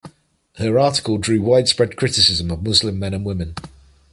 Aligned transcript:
Her 0.57 0.79
article 0.79 1.19
drew 1.19 1.43
widespread 1.43 1.95
criticism 1.95 2.49
of 2.49 2.63
Muslim 2.63 2.97
men 2.97 3.13
and 3.13 3.23
women. 3.23 3.53